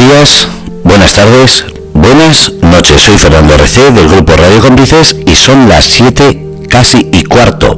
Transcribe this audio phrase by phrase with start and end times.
[0.00, 0.48] días,
[0.82, 3.02] buenas tardes, buenas noches.
[3.02, 7.76] Soy Fernando RC del grupo Radio Cómplices y son las 7 casi y cuarto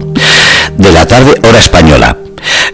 [0.76, 2.16] de la tarde hora española.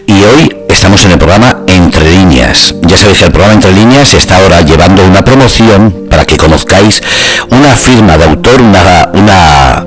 [0.06, 2.74] Y hoy estamos en el programa Entre Líneas.
[2.82, 7.02] Ya sabéis que el programa Entre Líneas está ahora llevando una promoción para que conozcáis
[7.50, 9.86] una firma de autor, una, una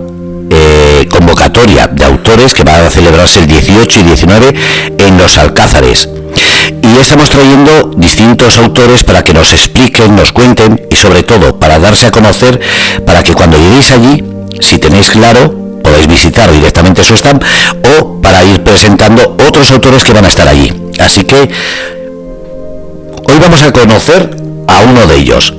[0.49, 4.55] eh, convocatoria de autores que va a celebrarse el 18 y 19
[4.97, 6.09] en los Alcázares
[6.91, 11.79] y estamos trayendo distintos autores para que nos expliquen, nos cuenten y sobre todo para
[11.79, 12.59] darse a conocer,
[13.05, 14.23] para que cuando lleguéis allí,
[14.59, 17.43] si tenéis claro, podáis visitar directamente su stand
[17.99, 20.73] o para ir presentando otros autores que van a estar allí.
[20.99, 21.49] Así que hoy
[23.39, 24.35] vamos a conocer
[24.67, 25.53] a uno de ellos.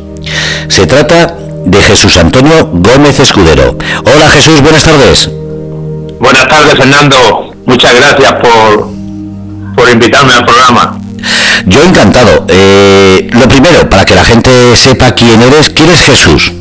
[0.68, 3.76] Se trata de Jesús Antonio Gómez Escudero.
[4.04, 5.30] Hola Jesús, buenas tardes.
[6.20, 8.90] Buenas tardes Fernando, muchas gracias por,
[9.74, 11.01] por invitarme al programa.
[11.66, 12.46] Yo encantado.
[12.48, 16.52] Eh, lo primero, para que la gente sepa quién eres, ¿quién es Jesús?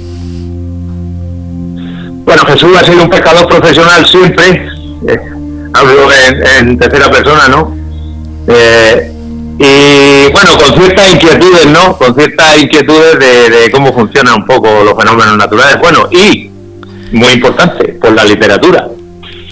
[2.23, 4.67] Bueno, Jesús ha sido un pescador profesional siempre.
[5.07, 5.19] Eh,
[5.73, 6.09] hablo
[6.59, 7.75] en, tercera persona, ¿no?
[8.47, 9.11] Eh,
[9.59, 11.97] y bueno, con ciertas inquietudes, ¿no?
[11.97, 15.77] Con ciertas inquietudes de, cómo funcionan un poco los fenómenos naturales.
[15.79, 16.49] Bueno, y,
[17.11, 18.87] muy importante, por la literatura.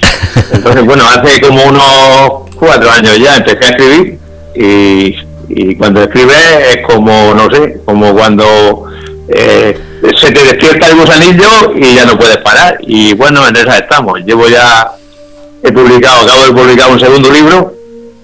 [0.53, 4.20] Entonces, bueno, hace como unos cuatro años ya empecé a escribir
[4.55, 5.16] y,
[5.78, 8.86] cuando escribes es como, no sé, como cuando
[9.28, 9.80] eh,
[10.16, 12.77] se te despierta el gusanillo y ya no puedes parar.
[12.81, 14.20] Y bueno, en esa estamos.
[14.25, 14.92] Llevo ya,
[15.64, 17.73] he publicado, acabo de publicar un segundo libro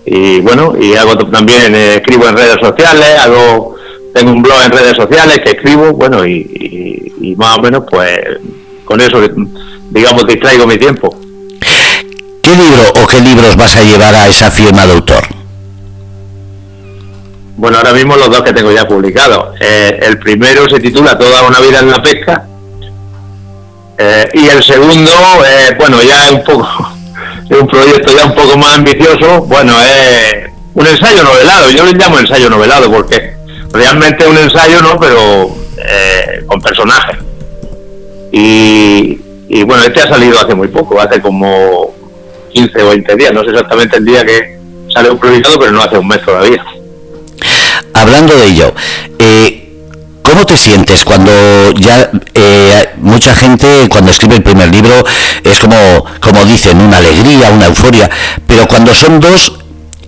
[0.06, 3.76] y bueno, y hago también, eh, escribo en redes sociales, hago,
[4.14, 8.20] tengo un blog en redes sociales que escribo, bueno, y, y más o menos pues
[8.86, 9.20] con eso,
[9.90, 11.16] digamos, distraigo mi tiempo.
[12.42, 15.35] ¿Qué libro o qué libros vas a llevar a esa firma de autor?
[17.58, 19.56] Bueno, ahora mismo los dos que tengo ya publicados.
[19.62, 22.46] Eh, el primero se titula Toda una vida en la pesca.
[23.98, 25.12] Eh, y el segundo,
[25.48, 26.68] eh, bueno, ya es un poco,
[27.50, 29.44] es un proyecto ya un poco más ambicioso.
[29.44, 31.72] Bueno, es un ensayo novelado.
[31.72, 33.34] Yo le llamo ensayo novelado porque
[33.72, 35.00] realmente es un ensayo, ¿no?
[35.00, 35.56] Pero
[36.48, 37.18] con personajes.
[38.32, 41.94] Y, y bueno, este ha salido hace muy poco, hace como
[42.52, 43.34] 15 o 20 días.
[43.34, 44.60] No sé exactamente el día que
[44.94, 46.62] sale un publicado, pero no hace un mes todavía
[47.96, 48.74] hablando de ello,
[49.20, 49.62] eh,
[50.26, 51.32] ¿Cómo te sientes cuando
[51.80, 55.06] ya eh, mucha gente cuando escribe el primer libro
[55.44, 58.10] es como, como dicen, una alegría, una euforia,
[58.48, 59.54] pero cuando son dos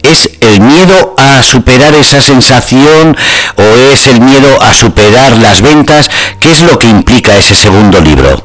[0.04, 3.18] ¿Es el miedo a superar esa sensación
[3.58, 3.62] o
[3.92, 6.10] es el miedo a superar las ventas?
[6.40, 8.42] ¿Qué es lo que implica ese segundo libro?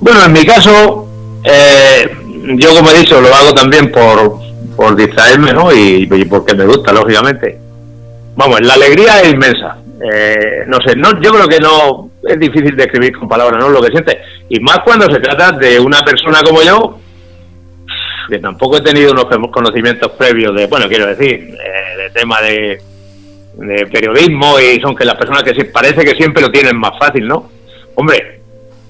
[0.00, 1.06] Bueno, en mi caso,
[1.44, 2.06] eh,
[2.58, 4.40] yo como he dicho, lo hago también por,
[4.76, 5.72] por distraerme, ¿no?
[5.72, 7.58] Y, porque me gusta, lógicamente.
[8.34, 9.76] Vamos, la alegría es inmensa.
[10.12, 13.68] Eh, no sé, no, yo creo que no es difícil de escribir con palabras, ¿no?
[13.68, 14.18] Lo que siente.
[14.48, 16.98] Y más cuando se trata de una persona como yo,
[18.28, 22.80] que tampoco he tenido unos conocimientos previos de, bueno, quiero decir, eh, de tema de,
[23.54, 27.26] de, periodismo y son que las personas que parece que siempre lo tienen más fácil,
[27.26, 27.50] ¿no?
[27.94, 28.40] Hombre,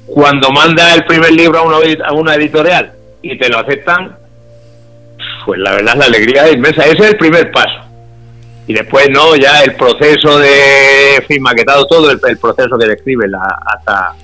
[0.06, 1.76] cuando manda el primer libro a una,
[2.06, 2.92] a una editorial
[3.22, 4.16] y te lo aceptan,
[5.44, 6.84] pues la verdad la alegría es inmensa.
[6.84, 7.82] Ese es el primer paso.
[8.66, 13.58] Y después, no, ya el proceso de, fin, maquetado todo, el, proceso que describe la,
[13.66, 14.14] hasta,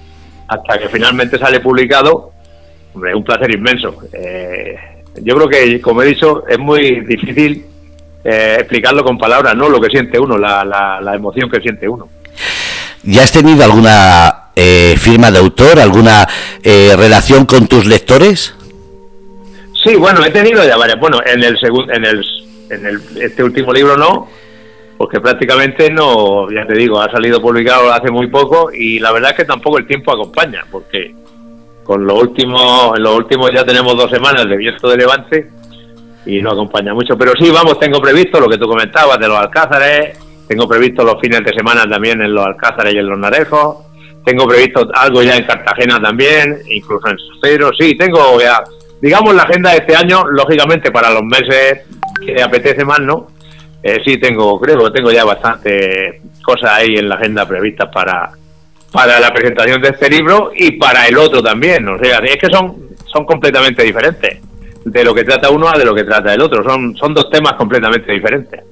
[0.47, 2.33] hasta que finalmente sale publicado,
[2.95, 3.97] hombre, es un placer inmenso.
[4.13, 4.77] Eh,
[5.23, 7.67] yo creo que, como he dicho, es muy difícil
[8.23, 9.69] eh, explicarlo con palabras, ¿no?
[9.69, 12.09] Lo que siente uno, la, la, emoción que siente uno.
[13.03, 16.29] ¿Ya has tenido alguna eh, firma de autor, alguna
[16.63, 18.55] relación con tus lectores?
[19.89, 21.01] Sí, bueno, he tenido ya varias.
[21.01, 22.23] Bueno, en el segundo, en el,
[22.69, 24.29] en el, este último libro no,
[24.99, 29.31] porque prácticamente no, ya te digo, ha salido publicado hace muy poco y la verdad
[29.31, 31.15] es que tampoco el tiempo acompaña, porque
[31.85, 35.51] con lo último, en los últimos ya tenemos dos semanas de viento de levante
[36.27, 37.17] y no acompaña mucho.
[37.17, 41.19] Pero sí, vamos, tengo previsto lo que tú comentabas de los alcázares, tengo previsto los
[41.19, 43.87] fines de semana también en los alcázares y en los narejos,
[44.23, 48.63] tengo previsto algo ya en Cartagena también, incluso en Cero, sí, tengo ya
[49.01, 51.81] digamos, la agenda de este año, lógicamente, para los meses
[52.25, 53.29] que apetece más, ¿no?
[53.83, 58.31] Eh, sí, tengo, creo que tengo ya bastante cosas ahí en la agenda previstas para,
[58.93, 61.89] para la presentación de este libro y para el otro también.
[61.89, 64.39] O sea, es que son, son completamente diferentes.
[64.85, 66.65] De lo que trata uno a de lo que trata el otro.
[66.65, 68.63] Son, son dos temas completamente diferentes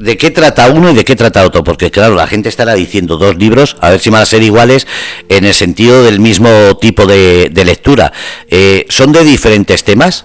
[0.00, 3.18] de qué trata uno y de qué trata otro, porque claro, la gente estará diciendo
[3.18, 4.86] dos libros, a ver si van a ser iguales
[5.28, 6.48] en el sentido del mismo
[6.80, 8.10] tipo de, lectura.
[8.48, 10.24] Eh, ¿Son de diferentes temas?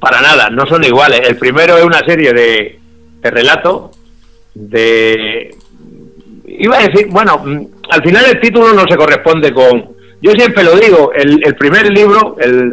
[0.00, 1.20] Para nada, no son iguales.
[1.28, 2.78] El primero es una serie de,
[3.22, 3.90] relatos
[4.54, 5.54] de
[6.46, 10.64] iba a decir, bueno, mm, al final el título no se corresponde con, yo siempre
[10.64, 12.72] lo digo, el, primer libro, el,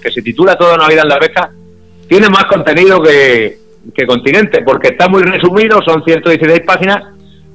[0.00, 1.50] que se titula Toda una vida en la beca,
[2.08, 3.58] tiene más contenido que,
[3.94, 7.04] que Continente, porque está muy resumido, son 116 páginas,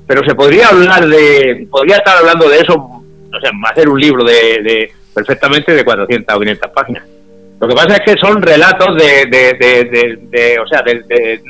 [0.07, 4.23] pero se podría hablar de, podría estar hablando de eso, o sea, hacer un libro
[4.23, 7.03] de, de perfectamente de 400 o 500 páginas.
[7.59, 10.83] Lo que pasa es que son relatos de, de, de, o sea,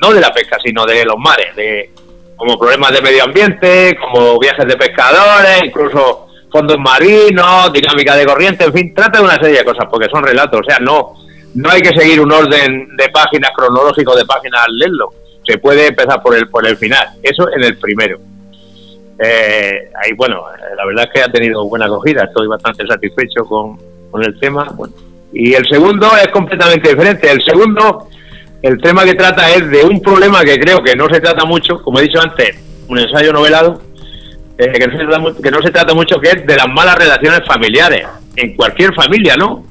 [0.02, 1.90] no de la pesca, sino de los mares, de
[2.36, 8.66] como problemas de medio ambiente, como viajes de pescadores, incluso fondos marinos, dinámica de corriente,
[8.66, 11.14] en fin, trata de una serie de cosas, porque son relatos, o sea, no,
[11.56, 15.10] no hay que seguir un orden de páginas cronológico de páginas al leerlo,
[15.46, 18.20] se puede empezar por el, por el final, eso en el primero.
[19.24, 20.44] Eh, ahí, bueno,
[20.76, 23.78] la verdad es que ha tenido buena acogida, estoy bastante satisfecho con,
[24.10, 24.94] con el tema, bueno,
[25.34, 27.32] y el segundo es completamente diferente.
[27.32, 28.08] El segundo,
[28.62, 31.82] el tema que trata es de un problema que creo que no se trata mucho,
[31.82, 32.58] como he dicho antes,
[32.88, 33.82] un ensayo novelado,
[34.58, 36.98] eh, que, no se trata, que no se trata mucho, que es de las malas
[36.98, 38.06] relaciones familiares,
[38.36, 39.64] en cualquier familia, ¿no?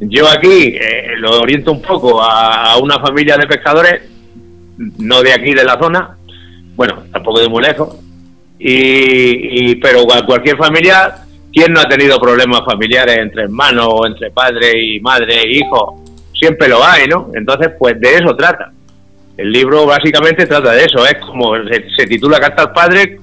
[0.00, 4.02] Yo aquí eh, lo oriento un poco a, una familia de pescadores,
[4.98, 6.18] no de aquí de la zona,
[6.74, 7.96] bueno, tampoco de muy lejos,
[8.58, 11.26] y, y pero cualquier familia
[11.56, 16.04] ¿Quién no ha tenido problemas familiares entre hermanos, entre padre y madre e hijo?
[16.38, 17.30] Siempre lo hay, ¿no?
[17.32, 18.72] Entonces, pues de eso trata.
[19.38, 21.54] El libro básicamente trata de eso, es como
[21.96, 23.18] se, titula Carta al Padre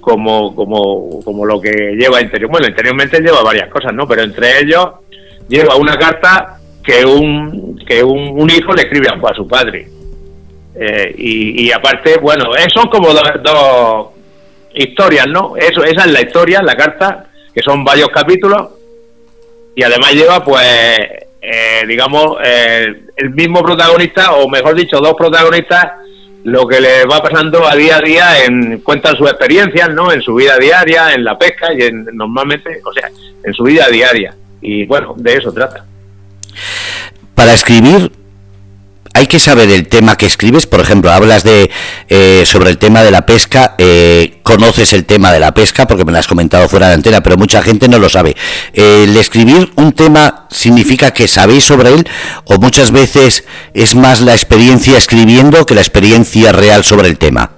[0.00, 2.50] como, como, como lo que lleva interior.
[2.50, 4.04] Bueno, interiormente lleva varias cosas, ¿no?
[4.08, 4.88] Pero entre ellos
[5.48, 9.88] lleva una carta que un, que un, hijo le escribe a, su padre.
[10.74, 14.08] Eh, y, aparte, bueno, eh, son como dos, dos
[14.74, 15.56] historias, ¿no?
[15.56, 18.68] Eso, esa es la historia, la carta, que son varios capítulos,
[19.74, 20.64] y además lleva, pues,
[21.42, 25.92] eh, digamos, eh, el mismo protagonista, o mejor dicho, dos protagonistas,
[26.44, 30.12] lo que le va pasando a día a día, en, cuentan sus experiencias, ¿no?
[30.12, 33.10] En su vida diaria, en la pesca y en, normalmente, o sea,
[33.44, 34.34] en su vida diaria.
[34.60, 35.84] Y bueno, de eso trata.
[37.34, 38.10] Para escribir
[39.16, 41.70] hay que saber el tema que escribes, por ejemplo, hablas de
[42.10, 46.04] eh, sobre el tema de la pesca, eh, conoces el tema de la pesca porque
[46.04, 48.36] me lo has comentado fuera de antena, pero mucha gente no lo sabe.
[48.74, 52.06] ¿El escribir un tema significa que sabéis sobre él
[52.44, 57.52] o muchas veces es más la experiencia escribiendo que la experiencia real sobre el tema?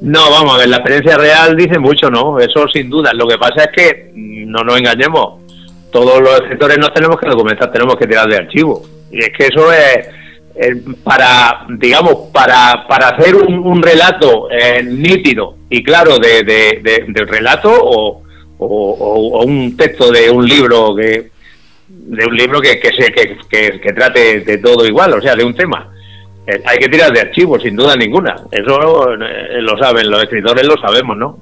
[0.00, 2.38] No, vamos a ver, la experiencia real dice mucho, ¿no?
[2.38, 3.12] Eso sin duda.
[3.14, 5.40] Lo que pasa es que, mm, no nos engañemos,
[5.90, 9.46] todos los escritores no tenemos que documentar, tenemos que tirar de archivo y es que
[9.46, 10.08] eso es,
[11.04, 18.22] para, digamos, para, para hacer un, relato eh, nítido y claro de, del relato o,
[18.58, 21.30] o, un texto de un libro que
[21.88, 25.44] de un libro que, que, se, que, que, trate de todo igual, o sea, de
[25.44, 25.90] un tema.
[26.48, 28.34] Eh, hay que tirar de archivos, sin duda ninguna.
[28.50, 31.38] Eso eh, lo saben, los escritores lo sabemos, ¿no?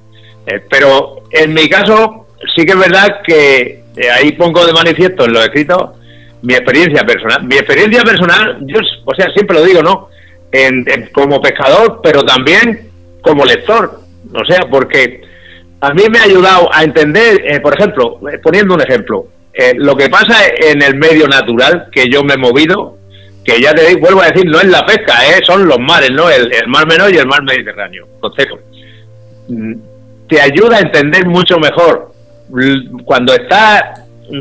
[0.70, 3.82] pero en mi caso, sí que es verdad que
[4.14, 5.91] ahí pongo de manifiesto en los escritos
[6.43, 7.44] mi experiencia personal.
[7.44, 10.08] Mi experiencia personal, yo, o sea, siempre lo digo, ¿no?
[10.53, 12.88] En, como pescador, pero también
[13.20, 14.00] como lector.
[14.32, 15.23] O sea, porque
[15.81, 19.73] a mí me ha ayudado a entender, eh, por ejemplo, eh, poniendo un ejemplo, eh,
[19.76, 22.99] lo que pasa en el medio natural que yo me he movido,
[23.47, 25.15] que ya te vuelvo a decir, no es la pesca,
[25.47, 26.29] son los mares, ¿no?
[26.29, 28.59] El, mar menor y el mar Mediterráneo, concejo.
[29.49, 29.75] Mm,
[30.29, 32.12] te ayuda a entender mucho mejor
[33.05, 33.83] cuando estás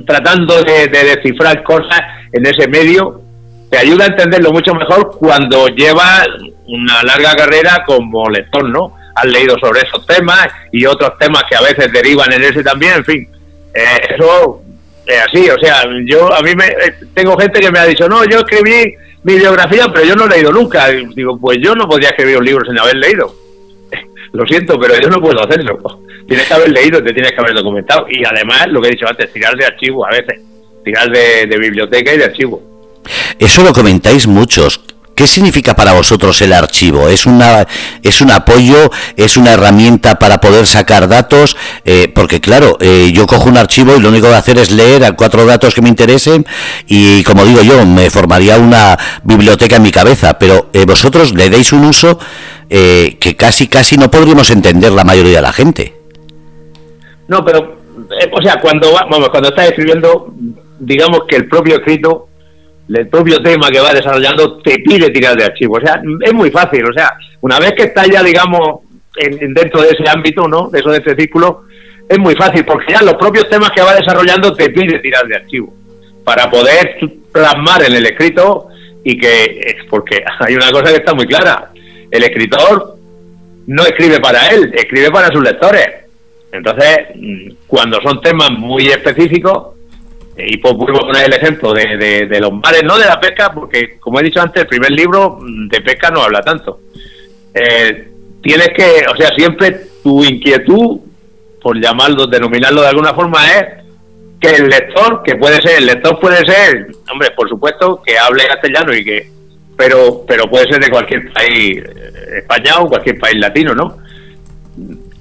[0.05, 2.01] tratando de, descifrar cosas
[2.33, 3.21] en ese medio,
[3.69, 6.27] te ayuda a entenderlo mucho mejor cuando llevas
[6.67, 8.95] una larga carrera como lector, ¿no?
[9.15, 12.93] Has leído sobre esos temas y otros temas que a veces derivan en ese también,
[12.95, 13.29] en fin.
[13.73, 14.61] Eh, eso
[15.07, 18.07] es así, o sea, yo a mí me eh, tengo gente que me ha dicho,
[18.07, 20.87] no, yo escribí mi biografía, pero yo no he leído nunca.
[20.89, 23.33] digo, pues yo no podría escribir un libro sin haber leído.
[24.33, 25.79] Lo siento, pero yo no puedo hacerlo
[26.27, 28.05] tienes que haber leído, te tienes que haber documentado.
[28.09, 30.41] Y además, lo que he dicho antes, tirar de archivo a veces,
[30.83, 32.61] tirar de, biblioteca y de archivo.
[33.39, 34.81] Eso lo comentáis muchos.
[35.15, 37.07] ¿Qué significa para vosotros el archivo?
[37.07, 37.65] ¿Es, una,
[38.03, 38.91] es un apoyo?
[39.15, 41.55] ¿Es una herramienta para poder sacar datos?
[41.85, 45.05] Eh, porque claro, eh, yo cojo un archivo y lo único que hacer es leer
[45.05, 46.45] a cuatro datos que me interesen
[46.87, 51.49] y como digo yo, me formaría una biblioteca en mi cabeza, pero eh, vosotros le
[51.49, 52.19] deis un uso
[52.67, 55.93] que casi casi no podríamos entender la mayoría de la gente.
[57.27, 57.77] No, pero,
[58.33, 60.33] o sea, cuando vamos, cuando estás escribiendo,
[60.79, 62.27] digamos que el propio escrito,
[62.87, 65.77] el propio tema que va desarrollando, te pide tirar de archivo.
[65.77, 66.83] O sea, es muy fácil.
[66.89, 67.11] O sea,
[67.41, 68.81] una vez que estás ya, digamos,
[69.17, 70.69] en, dentro de ese ámbito, ¿no?
[70.73, 71.63] Eso de este círculo,
[72.07, 75.37] es muy fácil, porque ya los propios temas que va desarrollando te pide tirar de
[75.37, 75.73] archivo.
[76.23, 76.97] Para poder
[77.31, 78.67] plasmar en el escrito
[79.03, 81.71] y que, porque hay una cosa que está muy clara
[82.11, 82.97] el escritor
[83.67, 85.87] no escribe para él, escribe para sus lectores.
[86.51, 89.74] Entonces, mm, cuando son temas muy específicos,
[90.37, 93.53] y pues vuelvo a poner el ejemplo de, de, los mares, no de la pesca,
[93.53, 96.81] porque como he dicho antes, el primer libro mm, de pesca no habla tanto.
[97.53, 98.09] Eh,
[98.41, 100.99] tienes que, o sea, siempre tu inquietud,
[101.61, 103.63] por llamarlo, denominarlo de alguna forma, es
[104.41, 108.45] que el lector, que puede ser, el lector puede ser, hombre, por supuesto, que hable
[108.45, 109.31] castellano y que,
[109.77, 113.97] pero, pero puede ser de cualquier país, eh, España o cualquier país latino, ¿no?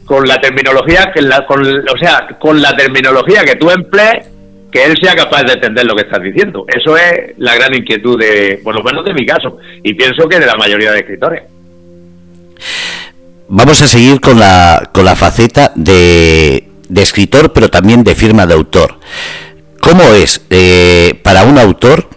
[0.05, 4.34] Con la terminología, que la, con, o sea, con la terminología que tú emplees,
[4.75, 6.67] que él sea capaz de entender lo que estás diciendo.
[6.67, 10.41] Eso es la gran inquietud de, por lo menos de mi caso, y pienso que
[10.41, 11.45] de la mayoría de escritores.
[13.47, 18.47] Vamos a seguir con la, con la faceta de, de escritor, pero también de firma
[18.47, 18.99] de autor.
[19.81, 22.09] ¿Cómo es eh, para un autor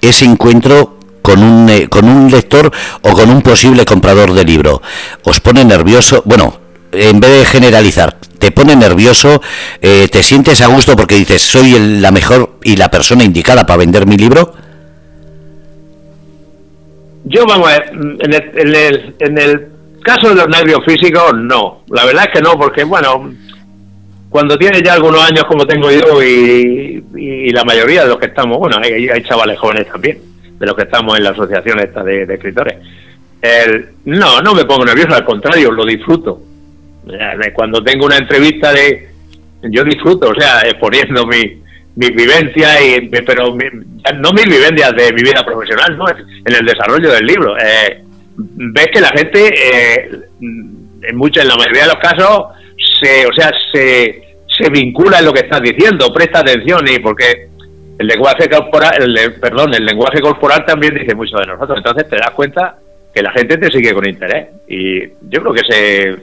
[0.00, 4.80] ese encuentro con un, eh, con un lector o con un posible comprador de libro?
[5.22, 6.22] ¿Os pone nervioso?
[6.24, 6.60] Bueno,
[6.96, 9.40] en vez de generalizar, te pone nervioso,
[9.80, 13.78] eh, te sientes a gusto porque dices, soy la mejor y la persona indicada para
[13.78, 14.54] vender mi libro?
[17.24, 19.68] Yo, vamos a ver, en el, en el,
[20.02, 21.82] caso de los nervios físicos, no.
[21.88, 23.32] La verdad es que no, porque, bueno,
[24.30, 27.02] cuando tienes ya algunos años como tengo yo y,
[27.50, 30.18] la mayoría de los que estamos, bueno, hay, hay, chavales jóvenes también,
[30.58, 32.76] de los que estamos en la asociación esta de, escritores.
[33.40, 36.40] El, no, no me pongo nervioso, al contrario, lo disfruto
[37.54, 39.08] cuando tengo una entrevista de...
[39.70, 41.62] Yo disfruto, o sea, exponiendo mi,
[41.96, 43.56] mi vivencia, y, pero
[44.18, 46.04] no mis vivencias de mi vida profesional, ¿no?
[46.08, 47.56] En el desarrollo del libro.
[47.58, 48.02] Eh,
[48.36, 50.10] ves que la gente, eh,
[50.40, 52.44] en, muchos, en la mayoría de los casos,
[53.00, 57.48] se, o sea, se, se vincula en lo que estás diciendo, presta atención y porque
[57.98, 61.78] el lenguaje corporal, el, perdón, el lenguaje corporal también dice mucho de nosotros.
[61.78, 62.76] Entonces te das cuenta
[63.14, 64.48] que la gente te sigue con interés.
[64.68, 66.16] Y yo creo que se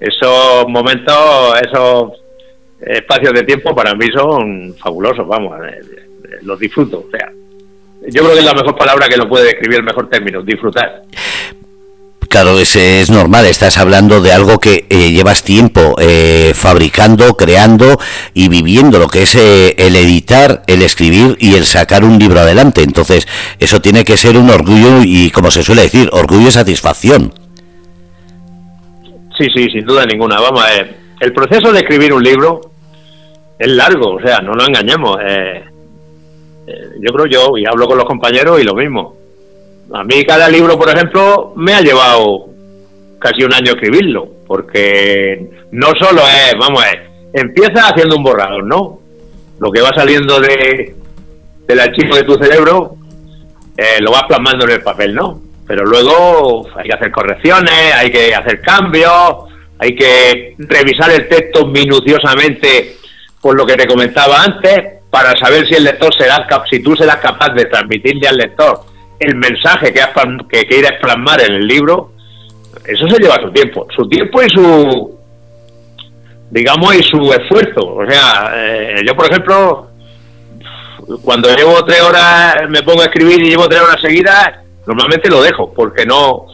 [0.00, 1.16] esos momentos,
[1.62, 2.12] esos
[2.80, 7.04] espacios de tiempo para mí son fabulosos, vamos, eh, eh, los disfruto.
[7.06, 7.32] O sea,
[8.08, 11.02] yo creo que es la mejor palabra que lo puede describir el mejor término, disfrutar.
[12.28, 15.96] Claro, es, es normal, estás hablando de algo que eh, llevas tiempo
[16.54, 17.98] fabricando, creando
[18.34, 22.82] y viviendo, lo que es el editar, el escribir y el sacar un libro adelante.
[22.82, 23.26] Entonces,
[23.58, 27.32] eso tiene que ser un orgullo y, como se suele decir, orgullo y satisfacción.
[29.38, 30.40] Sí, sí, sin duda ninguna.
[30.40, 32.60] Vamos a ver, el proceso de escribir un libro
[33.58, 35.18] es largo, o sea, no nos engañemos.
[35.26, 35.64] Eh,
[36.66, 39.16] eh, yo creo yo, y hablo con los compañeros y lo mismo.
[39.92, 42.46] A mí cada libro, por ejemplo, me ha llevado
[43.18, 49.00] casi un año escribirlo, porque no solo es, vamos ver, empieza haciendo un borrador, ¿no?
[49.58, 50.94] Lo que va saliendo de,
[51.66, 52.96] del archivo de tu cerebro,
[53.76, 55.40] eh, lo vas plasmando en el papel, ¿no?
[55.66, 59.44] Pero luego hay que hacer correcciones, hay que hacer cambios,
[59.78, 62.96] hay que revisar el texto minuciosamente
[63.40, 67.16] por lo que te comentaba antes, para saber si el lector será, si tú serás
[67.16, 68.80] capaz de transmitirle al lector
[69.18, 70.10] el mensaje que, has,
[70.48, 72.12] que quieres plasmar en el libro,
[72.84, 75.18] eso se lleva su tiempo, su tiempo y su,
[76.50, 77.94] digamos, y su esfuerzo.
[77.94, 79.88] O sea, eh, yo por ejemplo,
[81.22, 85.42] cuando llevo tres horas, me pongo a escribir y llevo tres horas seguidas, normalmente lo
[85.42, 86.46] dejo porque no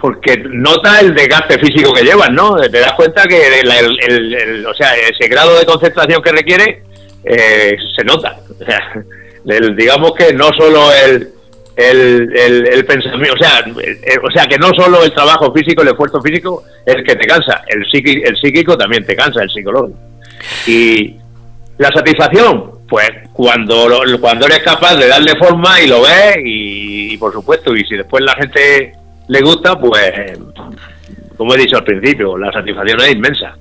[0.00, 2.56] porque nota el desgaste físico que llevan, ¿no?
[2.56, 6.82] Te das cuenta que el, o sea, ese grado de concentración que requiere
[7.24, 8.38] eh, se nota.
[8.60, 8.80] O sea,
[9.74, 11.32] digamos que no solo el,
[11.76, 13.64] el, pensamiento, o sea,
[14.22, 17.26] o sea, que no solo el trabajo físico, el esfuerzo físico es el que te
[17.26, 19.98] cansa, el psíquico, el psíquico también te cansa, el psicológico.
[20.66, 21.16] Y
[21.78, 23.88] la satisfacción, pues cuando,
[24.20, 28.24] cuando eres capaz de darle forma y lo ves y, por supuesto, y si después
[28.24, 28.92] la gente
[29.28, 30.38] le gusta, pues
[31.36, 33.56] como he dicho al principio, la satisfacción es inmensa.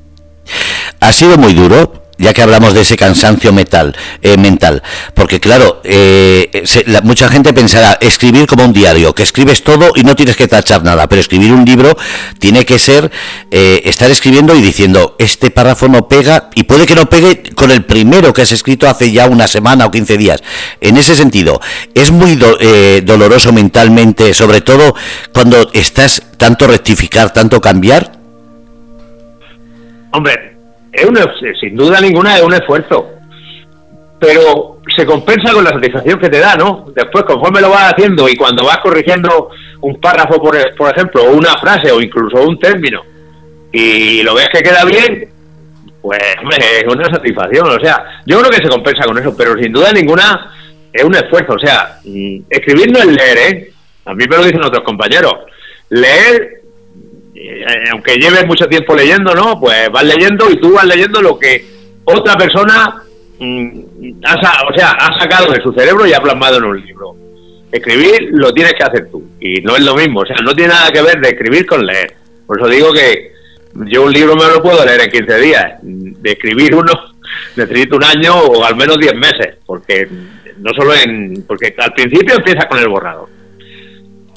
[1.00, 4.82] Ha sido muy duro ya que hablamos de ese cansancio metal, eh, mental,
[5.14, 6.64] porque claro, eh,
[7.04, 10.84] mucha gente pensará escribir como un diario, que escribes todo y no tienes que tachar
[10.84, 11.96] nada, pero escribir un libro
[12.40, 13.12] tiene que ser
[13.52, 17.72] eh, estar escribiendo y diciendo, este párrafo no pega y puede que no pegue con
[17.72, 20.44] el primero que has escrito hace ya una semana o 15 días.
[20.82, 21.62] En ese sentido,
[21.94, 24.96] es muy doloroso mentalmente, sobre todo
[25.34, 28.18] cuando estás tanto rectificar, tanto cambiar.
[30.12, 30.57] Hombre,
[30.92, 33.10] es sin duda ninguna es un esfuerzo,
[34.20, 36.86] pero se compensa con la satisfacción que te da, ¿no?
[36.96, 39.50] Después, conforme lo vas haciendo y cuando vas corrigiendo
[39.82, 43.02] un párrafo, por, por ejemplo, o una frase o incluso un término,
[43.72, 45.30] y lo ves que queda bien,
[46.02, 47.70] pues hombre, es una satisfacción.
[47.70, 50.52] O sea, yo creo que se compensa con eso, pero sin duda ninguna
[50.94, 51.54] es un esfuerzo.
[51.54, 53.74] O sea, mm, escribir no es leer, ¿eh?
[54.06, 55.34] A mí me lo dicen otros compañeros.
[55.90, 56.62] leer,
[57.40, 59.60] eh, aunque lleves mucho tiempo leyendo, ¿no?
[59.60, 61.64] Pues vas leyendo y tú vas leyendo lo que
[62.04, 63.04] otra persona
[63.38, 63.80] mm,
[64.26, 67.16] ha, o sea, ha sacado de su cerebro y ha plasmado en un libro.
[67.72, 70.74] Escribir lo tienes que hacer tú y no es lo mismo, o sea, no tiene
[70.74, 72.16] nada que ver de escribir con leer.
[72.48, 73.34] Por eso digo que
[73.86, 76.92] yo un libro me lo puedo leer en 15 días, de escribir uno
[77.56, 80.08] necesito un año o al menos 10 meses, porque
[80.58, 83.37] no solo en porque al principio empiezas con el borrador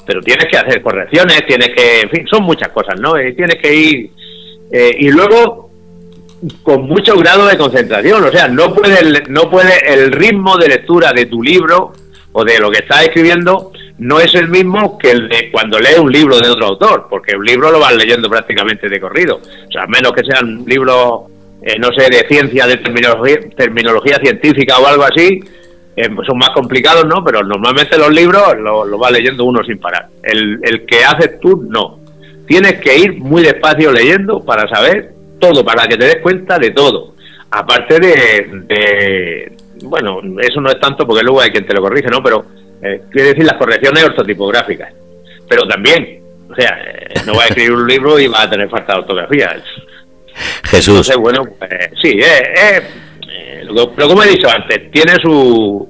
[0.05, 3.21] pero tienes que hacer correcciones, tienes que, en fin, son muchas cosas, ¿no?
[3.21, 4.11] Y tienes que ir
[4.71, 5.69] eh, y luego
[6.63, 11.11] con mucho grado de concentración, o sea, no puede no puede el ritmo de lectura
[11.13, 11.93] de tu libro
[12.31, 15.99] o de lo que estás escribiendo no es el mismo que el de cuando lees
[15.99, 19.71] un libro de otro autor, porque un libro lo vas leyendo prácticamente de corrido, o
[19.71, 21.29] sea, a menos que sean libros,
[21.61, 25.39] eh, no sé, de ciencia, de terminología, terminología científica o algo así,
[25.95, 27.23] eh, pues son más complicados, ¿no?
[27.23, 30.07] Pero normalmente los libros los lo va leyendo uno sin parar.
[30.23, 31.99] El, el que haces tú, no.
[32.47, 36.71] Tienes que ir muy despacio leyendo para saber todo, para que te des cuenta de
[36.71, 37.15] todo.
[37.49, 39.51] Aparte de,
[39.83, 42.23] bueno, eso no es tanto porque luego hay quien te lo corrige, ¿no?
[42.23, 42.45] Pero
[42.81, 44.93] eh, quiere decir las correcciones ortotipográficas.
[45.49, 48.69] Pero también, o sea, eh, no va a escribir un libro y va a tener
[48.69, 49.61] falta de ortografía.
[50.63, 50.87] Jesús.
[50.89, 52.17] Entonces, bueno, pues, sí,
[53.31, 55.87] eh, pero como he dicho antes, tiene su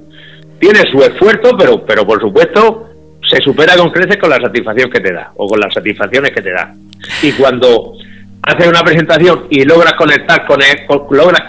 [0.60, 2.88] tiene su esfuerzo, pero pero por supuesto
[3.28, 6.42] se supera con creces con la satisfacción que te da o con las satisfacciones que
[6.42, 6.74] te da.
[7.22, 7.94] Y cuando
[8.42, 11.42] haces una presentación y logras conectar con el, logras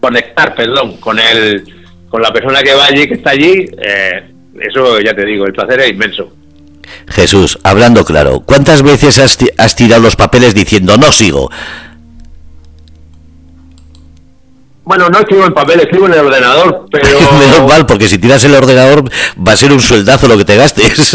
[0.00, 1.64] conectar, perdón, con el
[2.08, 4.22] con la persona que va allí, que está allí, eh,
[4.60, 6.32] eso ya te digo, el placer es inmenso.
[7.08, 11.50] Jesús, hablando claro, ¿cuántas veces has, has tirado los papeles diciendo no sigo?
[14.88, 17.08] Bueno, no escribo en papel, escribo en el ordenador, pero...
[17.38, 19.04] Menos mal, porque si tiras el ordenador
[19.36, 21.14] va a ser un sueldazo lo que te gastes.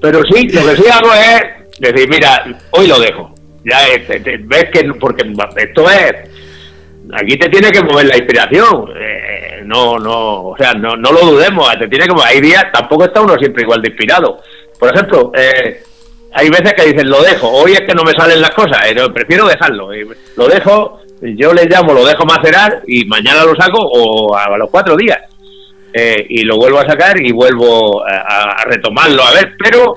[0.00, 3.32] pero sí, lo que sí hago es decir, mira, hoy lo dejo.
[3.64, 5.24] Ya ves que, porque
[5.58, 6.14] esto es...
[7.14, 8.88] Aquí te tiene que mover la inspiración.
[9.00, 11.70] Eh, no, no, o sea, no, no lo dudemos.
[11.78, 12.26] Te tiene que mover.
[12.26, 14.40] Hay días, tampoco está uno siempre igual de inspirado.
[14.80, 15.80] Por ejemplo, eh,
[16.32, 17.48] hay veces que dicen, lo dejo.
[17.48, 18.84] Hoy es que no me salen las cosas.
[18.88, 19.90] Eh, prefiero dejarlo.
[20.34, 24.70] Lo dejo yo le llamo, lo dejo macerar y mañana lo saco o a, los
[24.70, 25.18] cuatro días.
[25.92, 29.22] Eh, y lo vuelvo a sacar y vuelvo a, retomarlo.
[29.22, 29.96] A ver, pero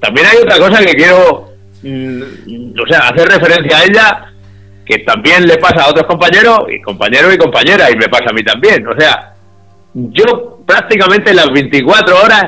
[0.00, 2.22] también hay otra cosa que quiero, mm,
[2.82, 4.32] o sea, hacer referencia a ella,
[4.84, 8.32] que también le pasa a otros compañeros, y compañeros y compañeras, y me pasa a
[8.32, 8.86] mí también.
[8.88, 9.34] O sea,
[9.94, 12.44] yo prácticamente las 24 horas,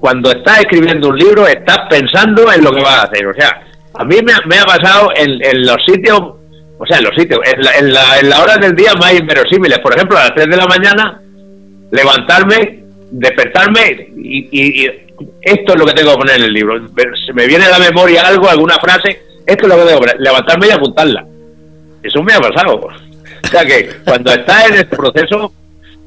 [0.00, 3.26] cuando estás escribiendo un libro, estás pensando en lo que vas a hacer.
[3.28, 3.62] O sea,
[3.94, 6.39] a mí me, ha pasado en los sitios
[6.82, 9.12] o sea, en los sitios, en la, en la, en la hora del día más
[9.12, 9.78] inverosímiles.
[9.80, 11.20] Por ejemplo, a las 3 de la mañana,
[11.90, 14.88] levantarme, despertarme y,
[15.42, 16.80] esto es lo que tengo que poner en el libro.
[17.26, 20.06] Se me viene a la memoria algo, alguna frase, esto es lo que tengo que
[20.06, 21.26] poner, levantarme y apuntarla.
[22.02, 22.76] Eso me ha pasado.
[22.76, 25.52] O sea que cuando estás en este proceso,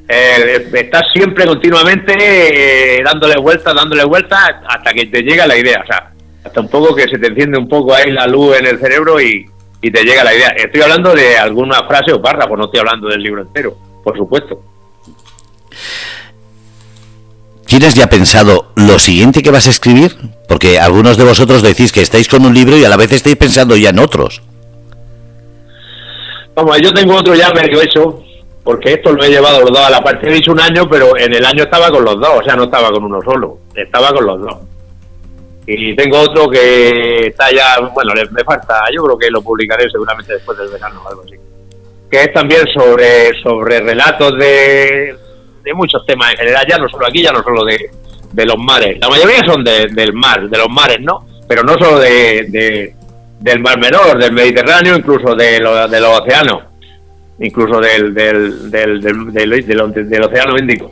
[0.10, 2.16] eh, estás siempre continuamente
[2.98, 5.82] eh, dándole vueltas, dándole vueltas hasta que te llega la idea.
[5.84, 6.12] O sea,
[6.44, 9.22] hasta un poco que se te enciende un poco ahí la luz en el cerebro
[9.22, 9.46] y,
[9.84, 10.48] y te llega la idea.
[10.56, 14.62] Estoy hablando de alguna frase o párrafo, no estoy hablando del libro entero, por supuesto.
[17.66, 20.16] ¿Tienes ya pensado lo siguiente que vas a escribir?
[20.48, 23.36] Porque algunos de vosotros decís que estáis con un libro y a la vez estáis
[23.36, 24.42] pensando ya en otros.
[26.56, 28.24] Vamos, yo tengo otro ya medio hecho,
[28.64, 30.30] porque esto lo he llevado los dos a la parte.
[30.30, 32.66] He dicho un año, pero en el año estaba con los dos, o sea, no
[32.66, 34.58] estaba con uno solo, estaba con los dos.
[35.66, 40.34] Y tengo otro que está ya, bueno, me falta, yo creo que lo publicaré seguramente
[40.34, 41.36] después del verano o algo así.
[42.12, 45.16] Que es también sobre, sobre relatos de,
[45.64, 47.90] de muchos temas en general, ya no solo aquí, ya no solo de,
[48.34, 48.98] de los mares.
[49.00, 51.26] La mayoría son de, del mar, de los mares, ¿no?
[51.48, 52.94] Pero no solo de,
[53.40, 56.64] del Mar Menor, del Mediterráneo, incluso de, lo, de los océanos,
[57.40, 60.92] incluso del, del, del, del, del Océano Índico.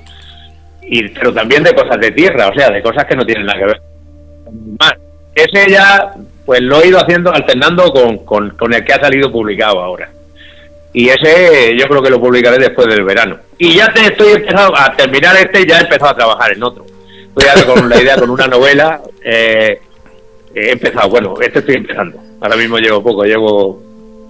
[0.81, 3.59] Y, pero también de cosas de tierra, o sea, de cosas que no tienen nada
[3.59, 3.90] que ver
[5.35, 6.13] ese ya,
[6.45, 8.19] pues lo he ido haciendo alternando con,
[8.55, 10.09] con, el que ha salido publicado ahora.
[10.93, 13.37] Y ese yo creo que lo publicaré después del verano.
[13.57, 16.85] Y ya te estoy empezando a terminar este, ya he empezado a trabajar en otro.
[17.35, 19.01] Estoy con la idea, con una novela.
[19.23, 19.79] Eh,
[20.53, 22.19] he empezado, bueno, este estoy empezando.
[22.41, 23.81] Ahora mismo llevo poco, llevo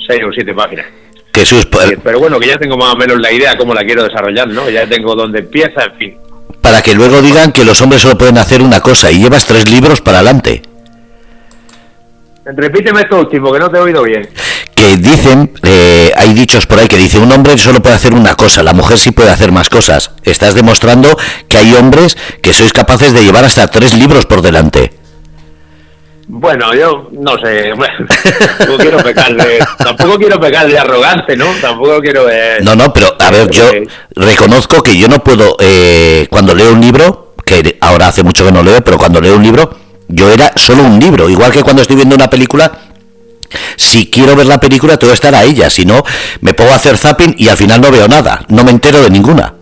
[0.06, 0.86] seis o siete páginas.
[1.34, 4.04] Jesús, pues, pero bueno, que ya tengo más o menos la idea cómo la quiero
[4.04, 4.70] desarrollar, ¿no?
[4.70, 6.21] Ya tengo dónde empieza, en fin
[6.62, 9.70] para que luego digan que los hombres solo pueden hacer una cosa y llevas tres
[9.70, 10.62] libros para adelante.
[12.46, 14.30] Repíteme esto último, que no te he oído bien.
[14.76, 18.36] que dicen, eh, hay dichos por ahí que dice un hombre solo puede hacer una
[18.36, 20.12] cosa, la mujer sí puede hacer más cosas.
[20.24, 21.16] Estás demostrando
[21.48, 25.01] que hay hombres que sois capaces de llevar hasta tres libros por delante.
[26.34, 27.74] Bueno, yo no sé,
[28.58, 31.48] tampoco quiero pecar de, tampoco quiero pecar de arrogante, ¿no?
[31.60, 32.30] Tampoco quiero...
[32.30, 33.70] Eh, no, no, pero a ver, yo
[34.16, 38.52] reconozco que yo no puedo, eh, cuando leo un libro, que ahora hace mucho que
[38.54, 41.82] no leo, pero cuando leo un libro, yo era solo un libro, igual que cuando
[41.82, 42.80] estoy viendo una película,
[43.76, 46.02] si quiero ver la película tengo que estar a ella, si no
[46.40, 49.10] me pongo a hacer zapping y al final no veo nada, no me entero de
[49.10, 49.56] ninguna.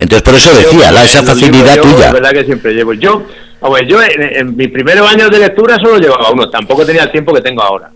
[0.00, 2.06] Entonces por eso decía, la, esa facilidad tuya.
[2.06, 2.94] Es verdad que siempre llevo.
[2.94, 3.26] Yo
[3.86, 7.40] yo en, mis primeros años de lectura solo llevaba uno, tampoco tenía el tiempo que
[7.40, 7.90] tengo ahora.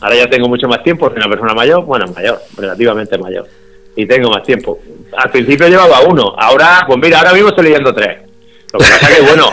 [0.00, 3.46] Ahora ya tengo mucho más tiempo, soy una persona mayor, bueno, mayor, relativamente mayor,
[3.94, 4.78] y tengo más tiempo.
[5.16, 8.18] Al principio llevaba uno, ahora, pues mira, ahora mismo estoy leyendo tres.
[8.72, 9.46] Lo que pasa que, bueno,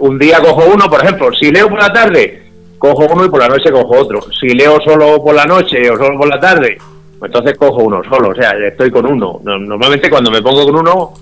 [0.00, 2.42] un día cojo uno, por ejemplo, si leo por la tarde,
[2.76, 4.20] cojo uno y por la noche cojo otro.
[4.38, 6.76] Si leo solo por la noche o solo por la tarde,
[7.18, 9.40] pues entonces cojo uno solo, o sea, estoy con uno.
[9.44, 11.12] Normalmente cuando me pongo con uno,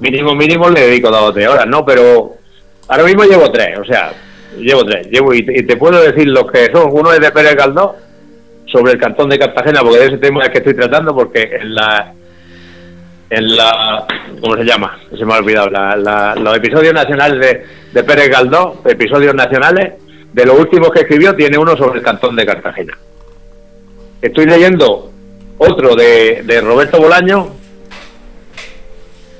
[0.00, 1.84] mínimo, mínimo le dedico dos o tres horas, ¿no?
[1.86, 2.34] Pero
[2.88, 4.12] Ahora mismo llevo tres, o sea,
[4.58, 5.08] llevo tres.
[5.10, 6.88] Llevo y te, puedo decir los que son.
[6.92, 7.92] Uno es de Pérez Galdós,
[8.66, 11.74] sobre el cantón de Cartagena, porque de ese tema es que estoy tratando, porque en
[11.74, 12.12] la.
[13.30, 14.06] En la.
[14.40, 14.98] ¿Cómo se llama?
[15.16, 15.68] Se me ha olvidado.
[16.40, 19.94] los episodios nacionales de, de Pérez Galdós, episodios nacionales,
[20.32, 22.96] de los últimos que escribió, tiene uno sobre el cantón de Cartagena.
[24.22, 25.10] Estoy leyendo
[25.58, 27.48] otro de, de Roberto Bolaño,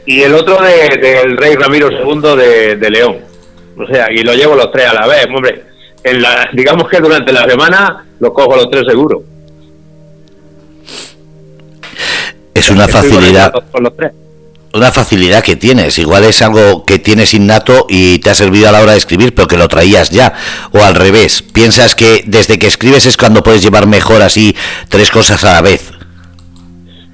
[0.05, 3.36] y el otro del de, rey Ramiro II de León.
[3.79, 5.65] O sea, y lo llevo los tres a la vez, hombre.
[6.03, 9.23] En la, digamos que durante la semana los cojo los tres seguro.
[12.55, 13.53] Es una facilidad.
[14.73, 15.99] Una facilidad que tienes.
[15.99, 19.35] Igual es algo que tienes innato y te ha servido a la hora de escribir,
[19.35, 20.35] pero que lo traías ya.
[20.73, 21.43] O al revés.
[21.43, 24.55] Piensas que desde que escribes es cuando puedes llevar mejor así
[24.89, 25.93] tres cosas a la vez.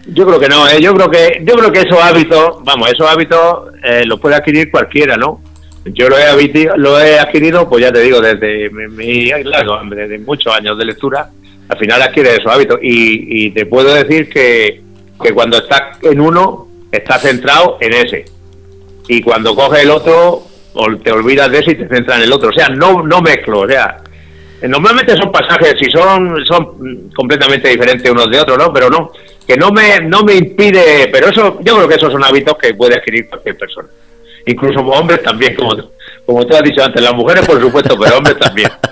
[0.07, 0.81] Yo creo que no, ¿eh?
[0.81, 4.70] yo creo que yo creo que esos hábitos, vamos, esos hábitos eh, los puede adquirir
[4.70, 5.40] cualquiera, ¿no?
[5.85, 10.79] Yo lo he, lo he adquirido, pues ya te digo, desde, mi, desde muchos años
[10.79, 11.29] de lectura,
[11.68, 12.79] al final adquiere esos hábitos.
[12.81, 14.81] Y, te puedo decir que,
[15.21, 18.25] que cuando estás en uno, estás centrado en ese.
[19.09, 20.45] Y cuando coges el otro,
[21.03, 22.51] te olvidas de ese y te centras en el otro.
[22.51, 23.61] O sea, no, no mezclo.
[23.61, 23.97] O sea,
[24.62, 28.73] normalmente son pasajes, si son, son completamente diferentes unos de otros, ¿no?
[28.73, 29.11] Pero no,
[29.45, 32.73] que no me, no me impide, pero eso, yo creo que esos son hábitos que
[32.75, 33.88] puede adquirir cualquier persona
[34.46, 35.76] incluso hombres también, como,
[36.26, 38.70] como tú has dicho antes, las mujeres por supuesto, pero hombres también.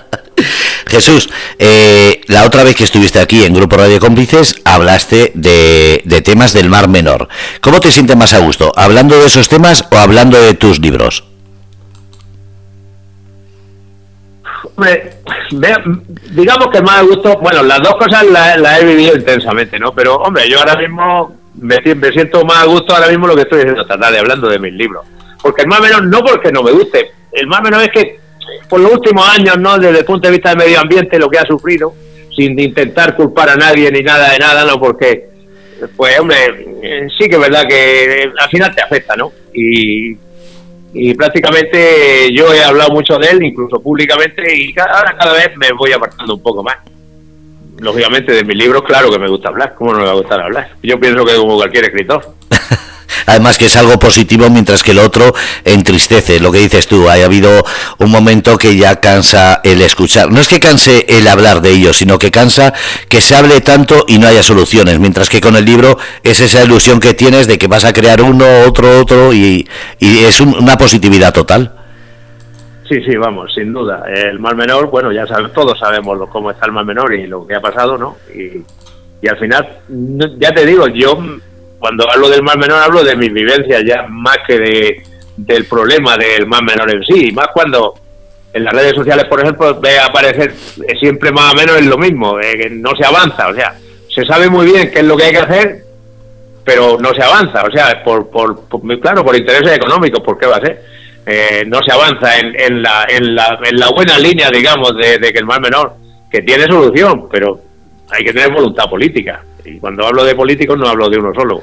[0.87, 6.21] Jesús, eh, la otra vez que estuviste aquí en Grupo Radio Cómplices hablaste de, de,
[6.21, 7.29] temas del Mar Menor.
[7.61, 8.73] ¿Cómo te sientes más a gusto?
[8.75, 11.23] ¿Hablando de esos temas o hablando de tus libros?
[16.31, 19.93] digamos que más a gusto, bueno, las dos cosas las he vivido intensamente, ¿no?
[19.93, 23.41] Pero, hombre, yo ahora mismo me, me, siento más a gusto ahora mismo lo que
[23.41, 25.05] estoy diciendo esta tarde, hablando de mis libros
[25.41, 28.19] porque el más menor no porque no me guste, el más menor es que
[28.69, 31.39] por los últimos años, no desde el punto de vista del medio ambiente, lo que
[31.39, 31.93] ha sufrido,
[32.35, 35.29] sin intentar culpar a nadie ni nada de nada, no, porque,
[35.95, 36.37] pues hombre,
[36.81, 39.31] eh, sí que es verdad que eh, al final te afecta, ¿no?
[39.53, 40.17] Y,
[40.93, 45.71] y prácticamente yo he hablado mucho de él, incluso públicamente, y ahora cada vez me
[45.73, 46.77] voy apartando un poco más.
[47.79, 50.39] Lógicamente, de mis libros, claro que me gusta hablar, ¿cómo no me va a gustar
[50.39, 50.69] hablar?
[50.83, 52.35] Yo pienso que como cualquier escritor.
[53.25, 55.33] además que es algo positivo mientras que el otro
[55.65, 56.39] entristece.
[56.39, 57.63] Lo que dices tú, ha habido
[57.97, 60.31] un momento que ya cansa el escuchar.
[60.31, 62.73] No es que canse el hablar de ello, sino que cansa
[63.09, 66.63] que se hable tanto y no haya soluciones, mientras que con el libro es esa
[66.63, 69.67] ilusión que tienes de que vas a crear uno, otro, otro y,
[69.99, 71.71] es una positividad total.
[72.87, 74.03] Sí, sí, vamos, sin duda.
[74.13, 77.47] El mal menor, bueno, ya sabemos, todos sabemos cómo está el mal menor y lo
[77.47, 78.17] que ha pasado, ¿no?
[78.35, 78.63] Y,
[79.21, 79.67] y al final,
[80.39, 81.17] ya te digo, yo
[81.81, 85.03] cuando hablo del mal menor hablo de mis vivencias ya más que de,
[85.35, 87.95] del problema del mal menor en sí, más cuando
[88.53, 90.53] en las redes sociales, por ejemplo, ve aparecer
[90.99, 93.73] siempre más o menos es lo mismo, eh, que no se avanza, o sea,
[94.13, 95.83] se sabe muy bien qué es lo que hay que hacer,
[96.63, 98.67] pero no se avanza, o sea, por, por,
[98.99, 100.83] claro, por intereses económicos, ¿por qué va a ser?
[101.25, 105.17] Eh, no se avanza en, en, la, en, la, en la buena línea, digamos, de,
[105.17, 105.93] de que el mal menor,
[106.29, 107.59] que tiene solución, pero
[108.11, 109.43] hay que tener voluntad política.
[109.65, 111.61] Y cuando hablo de políticos no hablo de uno solo.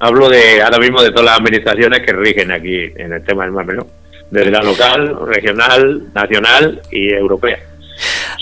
[0.00, 3.52] Hablo de ahora mismo de todas las administraciones que rigen aquí en el tema del
[3.52, 3.86] Mar Menor,
[4.30, 7.58] desde la local, regional, nacional y europea.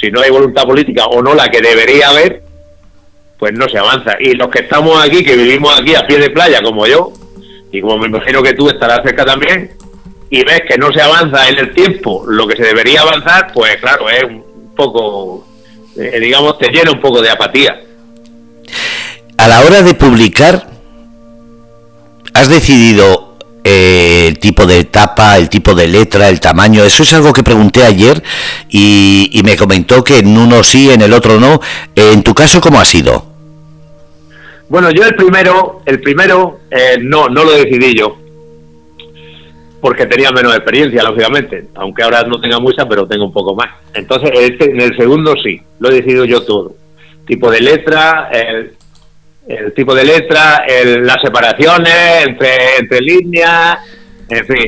[0.01, 2.43] Si no hay voluntad política o no la que debería haber,
[3.39, 4.17] pues no se avanza.
[4.19, 7.13] Y los que estamos aquí, que vivimos aquí a pie de playa como yo,
[7.71, 9.71] y como me imagino que tú estarás cerca también,
[10.31, 13.77] y ves que no se avanza en el tiempo lo que se debería avanzar, pues
[13.77, 15.47] claro, es un poco,
[15.97, 17.79] eh, digamos, te llena un poco de apatía
[19.43, 20.69] a la hora de publicar,
[22.33, 26.85] ¿has decidido eh, el tipo de tapa, el tipo de letra, el tamaño?
[26.85, 28.23] Eso es algo que pregunté ayer
[28.69, 31.61] y, me comentó que en uno sí, en el otro no.
[31.97, 33.27] En tu caso, ¿cómo ha sido?
[34.69, 38.17] Bueno, yo el primero, el primero eh, no, no lo decidí yo,
[39.81, 43.71] porque tenía menos experiencia, lógicamente, aunque ahora no tenga mucha, pero tengo un poco más.
[43.93, 46.77] Entonces, este, en el segundo sí, lo he decidido yo todo.
[47.27, 48.77] Tipo de letra, el,
[49.47, 50.65] el tipo de letra,
[51.01, 53.79] las separaciones entre, entre líneas,
[54.29, 54.67] en fin,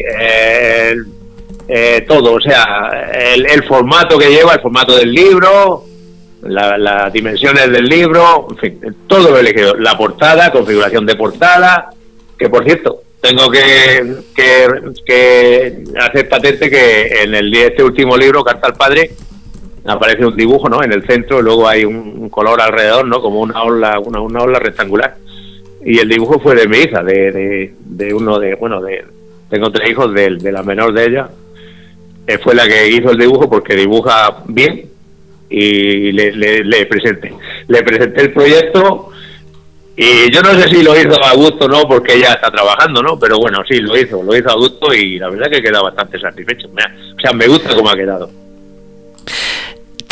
[1.66, 5.84] eh, todo, o sea, el, formato que lleva, el formato del libro,
[6.42, 9.74] las dimensiones del libro, en fin, todo lo he elegido.
[9.76, 11.90] La portada, configuración de portada,
[12.38, 14.68] que por cierto, tengo que, que,
[15.06, 19.12] que hacer patente que en el este último libro, Carta al Padre,
[19.92, 20.82] aparece un dibujo, ¿no?
[20.82, 23.20] En el centro, luego hay un, color alrededor, ¿no?
[23.20, 25.16] Como una ola, una, una ola rectangular.
[25.84, 29.04] Y el dibujo fue de mi hija, de, de, uno de, bueno, de,
[29.50, 31.28] tengo tres hijos, de, la menor de ella.
[32.26, 34.88] Eh, fue la que hizo el dibujo porque dibuja bien
[35.50, 37.34] y le, le, presenté.
[37.68, 39.10] Le presenté el proyecto
[39.94, 43.02] y yo no sé si lo hizo a gusto o no, porque ella está trabajando,
[43.02, 43.18] ¿no?
[43.18, 46.18] Pero bueno, sí, lo hizo, lo hizo a gusto y la verdad que queda bastante
[46.18, 46.68] satisfecho.
[46.68, 48.43] O sea, me gusta cómo ha quedado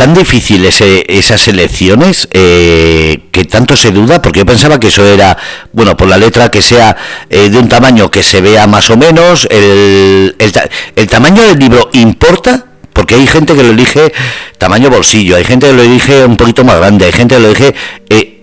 [0.03, 5.39] tan difíciles esas elecciones eh, que tanto se duda, porque yo pensaba que eso era,
[5.71, 6.97] bueno, por la letra que sea
[7.31, 10.35] eh, de un tamaño que se vea más o menos, el,
[10.97, 14.13] el, tamaño del libro importa, porque hay gente que lo elige
[14.59, 17.47] tamaño bolsillo, hay gente que lo elige un poquito más grande, hay gente que lo
[17.51, 17.73] elige...
[18.11, 18.43] Eh,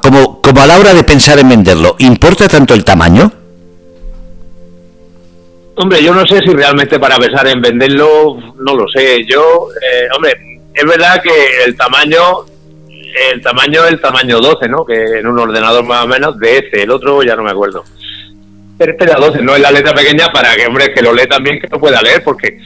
[0.00, 3.30] como, como a la hora de pensar en venderlo, ¿importa tanto el tamaño?
[5.74, 9.18] Hombre, yo no sé si realmente para pensar en venderlo, no lo sé.
[9.28, 9.68] Yo,
[10.16, 12.44] hombre, es verdad que el tamaño
[13.32, 14.84] el tamaño es el tamaño 12, ¿no?
[14.84, 17.82] Que en un ordenador más o menos de ese, el otro ya no me acuerdo.
[18.78, 21.58] Pero espera, 12, no es la letra pequeña para que, hombre, que lo lee también,
[21.58, 22.58] que lo pueda leer, porque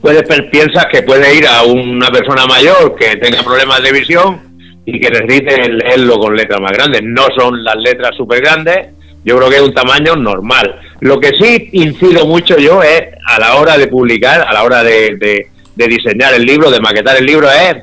[0.00, 4.40] puedes piensas que puede ir a una persona mayor que tenga problemas de visión
[4.84, 7.02] y que necesite leerlo con letras más grandes.
[7.04, 8.88] No son las letras súper grandes,
[9.24, 10.80] yo creo que es un tamaño normal.
[11.00, 14.82] Lo que sí incido mucho yo es a la hora de publicar, a la hora
[14.82, 17.76] de de diseñar el libro, de maquetar el libro es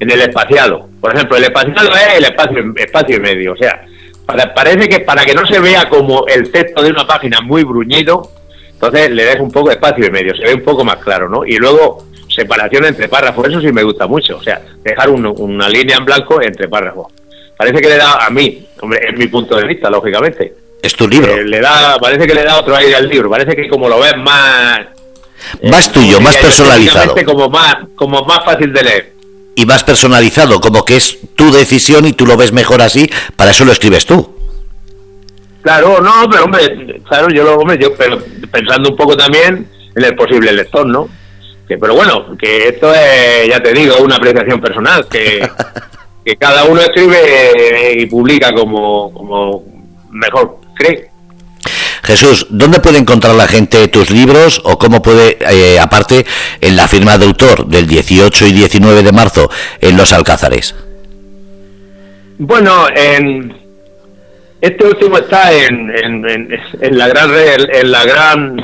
[0.00, 0.88] en el espaciado.
[1.00, 3.52] Por ejemplo, el espaciado es el espacio, espacio y medio.
[3.52, 3.86] O sea,
[4.54, 8.30] parece que para que no se vea como el texto de una página muy bruñido,
[8.72, 11.28] entonces le des un poco de espacio y medio, se ve un poco más claro,
[11.28, 11.44] ¿no?
[11.44, 14.38] Y luego separación entre párrafos, eso sí me gusta mucho.
[14.38, 17.12] O sea, dejar una línea en blanco entre párrafos.
[17.56, 20.54] Parece que le da a mí, hombre, es mi punto de vista, lógicamente.
[20.82, 21.30] Es tu libro.
[21.30, 23.28] Eh, le da, parece que le da otro aire al libro.
[23.28, 24.80] Parece que como lo ves más
[25.64, 27.14] más eh, tuyo, más personalizado.
[27.24, 29.12] Como más, como más fácil de leer.
[29.54, 33.50] Y más personalizado, como que es tu decisión y tú lo ves mejor así, para
[33.50, 34.36] eso lo escribes tú.
[35.62, 38.18] Claro, no, pero hombre, claro, yo lo, hombre, yo pero
[38.50, 41.08] pensando un poco también en el posible lector, ¿no?
[41.68, 45.48] Que, pero bueno, que esto es, ya te digo, una apreciación personal, que,
[46.24, 49.64] que cada uno escribe y publica como, como
[50.10, 51.10] mejor cree.
[52.10, 56.26] Jesús, ¿dónde puede encontrar la gente tus libros o cómo puede, eh, aparte,
[56.60, 59.48] en la firma de autor del 18 y 19 de marzo
[59.80, 60.74] en Los Alcázares?
[62.38, 63.56] Bueno, en,
[64.60, 68.56] este último está en, en, la gran en la gran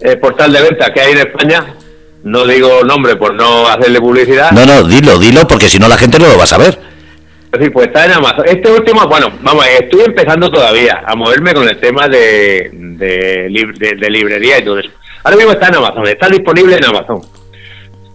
[0.00, 1.76] eh, portal de venta que hay en España.
[2.24, 4.50] No digo nombre por no hacerle publicidad.
[4.50, 6.78] No, no, dilo, dilo, porque si no la gente no lo va a saber.
[7.60, 8.44] Sí, pues está en Amazon.
[8.46, 14.58] Este último, bueno, vamos, estoy empezando todavía a moverme con el tema de, de, librería
[14.58, 14.90] y todo eso.
[15.22, 17.20] Ahora mismo está en Amazon, está disponible en Amazon.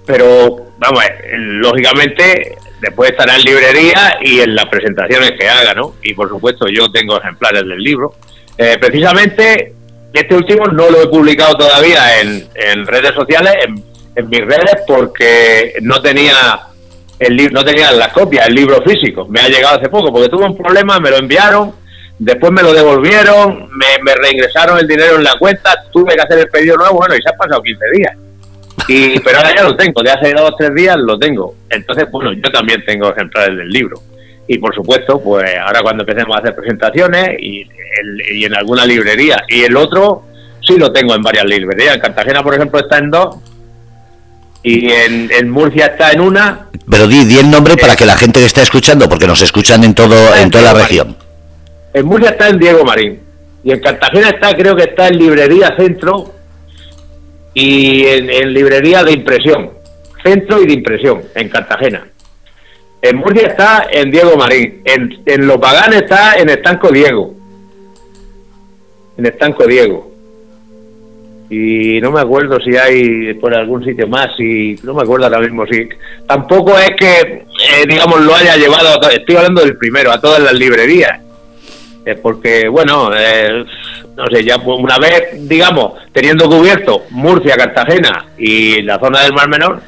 [0.06, 1.04] Pero, vamos,
[1.38, 5.96] lógicamente, después estará en librería y en las presentaciones que haga, ¿no?
[6.04, 8.14] Y por supuesto, yo tengo ejemplares del libro.
[8.58, 9.74] Eh, precisamente,
[10.14, 13.84] este último no lo he publicado todavía en, en redes sociales, en,
[14.16, 16.34] en mis redes, porque no tenía
[17.22, 19.28] el libro, no tenía la copia, el libro físico.
[19.30, 21.72] Me ha llegado hace poco porque tuve un problema, me lo enviaron,
[22.18, 26.50] después me lo devolvieron, me, reingresaron el dinero en la cuenta, tuve que hacer el
[26.50, 28.18] pedido nuevo, bueno, y se han pasado 15 días.
[28.88, 31.54] Y, pero ahora ya lo tengo, de hace dos o tres días lo tengo.
[31.70, 34.00] Entonces, bueno, yo también tengo ejemplares del libro.
[34.48, 37.70] Y por supuesto, pues ahora cuando empecemos a hacer presentaciones y,
[38.34, 39.44] y en alguna librería.
[39.48, 40.24] Y el otro
[40.60, 41.96] sí lo tengo en varias librerías.
[41.96, 43.38] En Cartagena, por ejemplo, está en dos
[44.64, 46.68] y en, Murcia está en una.
[46.90, 49.84] Pero di, di el nombre para que la gente que está escuchando, porque nos escuchan
[49.84, 51.16] en todo en toda la región.
[51.94, 53.20] En Murcia está en Diego Marín.
[53.64, 56.34] Y en Cartagena está, creo que está en Librería Centro
[57.54, 59.72] y en, librería de impresión.
[60.24, 62.08] Centro y de impresión, en Cartagena.
[63.02, 64.82] En Murcia está en Diego Marín.
[64.86, 67.34] En, en Los Paganes está en Estanco Diego.
[69.18, 70.11] En Estanco Diego.
[71.52, 74.30] Y no me acuerdo si hay por algún sitio más.
[74.40, 75.88] Y no me acuerdo ahora mismo si.
[76.26, 78.88] Tampoco es que, eh, digamos, lo haya llevado.
[78.88, 81.20] A estoy hablando del primero, a todas las librerías.
[82.06, 83.66] Es porque, bueno, eh,
[84.16, 89.50] no sé, ya una vez, digamos, teniendo cubierto Murcia, Cartagena y la zona del Mar
[89.50, 89.82] Menor,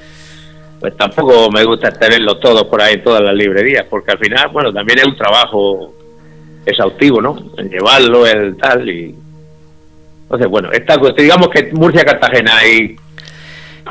[0.81, 4.49] pues tampoco me gusta tenerlos todos por ahí en todas las librerías, porque al final,
[4.51, 5.93] bueno, también es un trabajo
[6.65, 7.37] exhaustivo, ¿no?
[7.57, 9.22] En llevarlo, el tal, y...
[10.33, 12.95] Entonces, bueno, esta, digamos que Murcia, Cartagena y,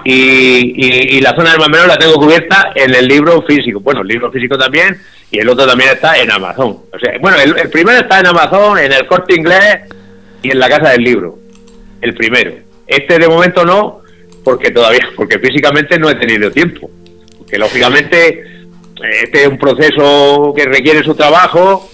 [0.04, 3.78] y, la zona del Mar Menor la tengo cubierta en el libro físico.
[3.78, 5.00] Bueno, el libro físico también,
[5.30, 6.80] y el otro también está en Amazon.
[6.92, 9.82] O sea, bueno, el, el primero está en Amazon, en el corte inglés
[10.42, 11.38] y en la casa del libro.
[12.00, 12.54] El primero.
[12.88, 14.00] Este de momento no,
[14.42, 16.90] porque todavía, porque físicamente no he tenido tiempo.
[17.38, 18.42] Porque lógicamente
[19.22, 21.88] este es un proceso que requiere su trabajo,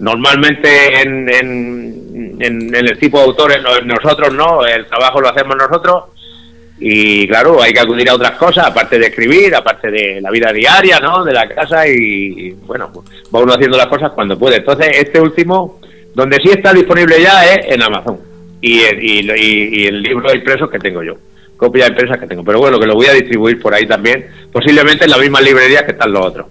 [0.00, 2.01] normalmente en, en,
[2.42, 6.04] el tipo de autores nosotros no, el trabajo lo hacemos nosotros
[6.78, 10.52] y claro, hay que acudir a otras cosas, aparte de escribir, aparte de la vida
[10.52, 11.24] diaria, ¿no?
[11.24, 14.56] De la casa y bueno, pues va uno haciendo las cosas cuando puede.
[14.56, 15.80] Entonces, este último,
[16.14, 18.18] donde sí está disponible ya es en Amazon
[18.60, 21.14] y, y, y el libro de impresos que tengo yo
[21.62, 22.42] copia de empresas que tengo.
[22.42, 25.84] Pero bueno, que lo voy a distribuir por ahí también, posiblemente en la misma librería
[25.84, 26.46] que están los otros.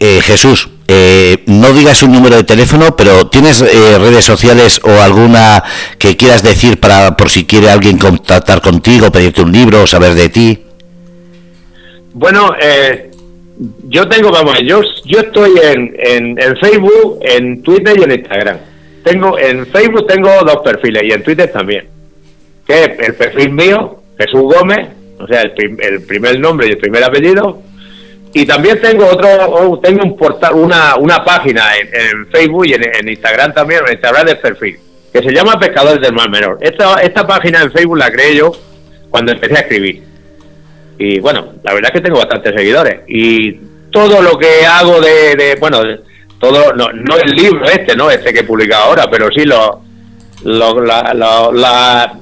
[0.00, 4.90] Eh, Jesús, eh, no digas un número de teléfono, pero ¿tienes eh, redes sociales o
[4.90, 5.62] alguna
[5.98, 10.14] que quieras decir para por si quiere alguien contactar contigo, pedirte un libro o saber
[10.14, 10.62] de ti?
[12.12, 12.54] Bueno,
[13.88, 18.58] yo tengo, vamos, yo, yo estoy en, en, en, Facebook, en Twitter y en Instagram.
[19.02, 21.94] Tengo en Facebook tengo dos perfiles y en Twitter también
[22.66, 27.04] que es el perfil mío, Jesús Gómez, o sea, el, primer nombre y el primer
[27.04, 27.62] apellido.
[28.34, 33.08] Y también tengo otro, oh, tengo un portal, una, una página en, Facebook y en,
[33.08, 34.76] Instagram también, en Instagram del perfil,
[35.12, 36.58] que se llama Pescadores del Mar Menor.
[36.60, 38.50] Esta, esta página en Facebook la creé yo
[39.08, 40.02] cuando empecé a escribir.
[40.98, 43.02] Y bueno, la verdad es que tengo bastantes seguidores.
[43.06, 43.52] Y
[43.92, 45.80] todo lo que hago de, bueno,
[46.40, 49.80] todo, no, no el libro este, no este que he publicado ahora, pero sí lo,
[50.42, 52.18] lo la, la,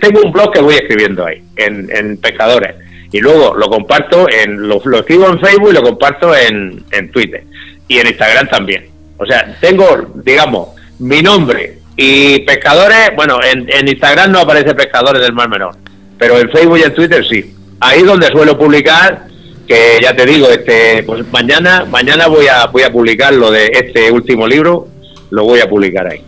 [0.00, 2.74] tengo un blog que voy escribiendo ahí, en, Pescadores.
[3.14, 7.44] Y luego lo comparto, en lo, escribo en Facebook y lo comparto en, Twitter.
[7.86, 8.88] Y en Instagram también.
[9.18, 15.32] O sea, tengo, digamos, mi nombre y Pescadores, bueno, en, Instagram no aparece Pescadores del
[15.32, 15.76] Mar Menor,
[16.18, 17.54] pero en Facebook y en Twitter sí.
[17.78, 19.28] Ahí donde suelo publicar,
[19.68, 23.66] que ya te digo, este, pues mañana, mañana voy a, voy a publicar lo de
[23.66, 24.88] este último libro,
[25.30, 26.20] lo voy a publicar ahí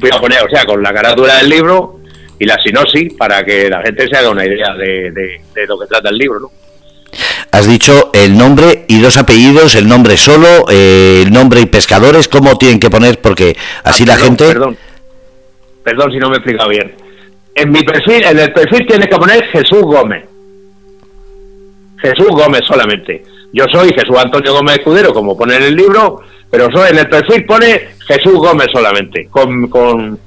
[0.00, 2.00] voy a poner, o sea, con la carátula del libro
[2.38, 5.86] y la sinopsis para que la gente se haga una idea de, de, lo que
[5.86, 6.50] trata el libro, ¿no?
[7.52, 12.26] Has dicho el nombre y dos apellidos, el nombre solo, eh, el nombre y pescadores,
[12.28, 13.20] ¿cómo tienen que poner?
[13.20, 14.46] Porque así ah, la gente...
[14.46, 14.76] Perdón,
[15.84, 16.92] perdón si no me he explicado bien.
[17.54, 20.24] En mi perfil, en el perfil tienes que poner Jesús Gómez.
[21.98, 23.22] Jesús Gómez solamente.
[23.52, 26.20] Yo soy Jesús Antonio Gómez Escudero, como pone en el libro,
[26.50, 29.28] pero soy, en el perfil pone Jesús Gómez solamente.
[29.30, 30.18] Con, con,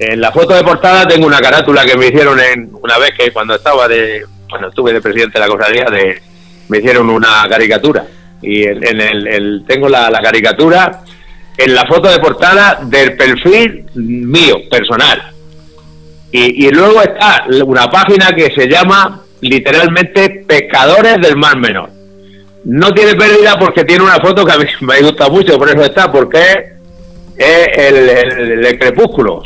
[0.00, 3.30] en la foto de portada tengo una carátula que me hicieron en una vez que
[3.32, 6.20] cuando estaba de, bueno, estuve de presidente de la cofradía, de,
[6.68, 8.04] me hicieron una caricatura.
[8.42, 11.02] Y en, el, tengo la, caricatura
[11.56, 15.22] en la foto de portada del perfil mío, personal.
[16.32, 21.90] Y, luego está una página que se llama literalmente Pescadores del Mar Menor
[22.64, 25.84] no tiene pérdida porque tiene una foto que a mí me gusta mucho, por eso
[25.84, 26.40] está, porque
[27.36, 29.42] es el, crepúsculo.